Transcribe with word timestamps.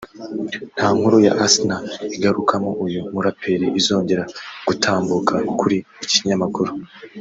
nta 0.75 0.87
nkuru 0.95 1.17
ya 1.25 1.33
Asinah 1.45 1.81
igarukamo 2.15 2.71
uyu 2.85 3.01
muraperi 3.13 3.67
izongera 3.79 4.23
gutambuka 4.67 5.33
kuri 5.59 5.77
iki 6.03 6.11
kinyamakuru 6.15 6.71